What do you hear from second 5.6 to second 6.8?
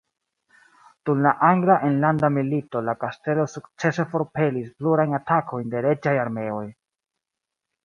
de reĝaj armeoj.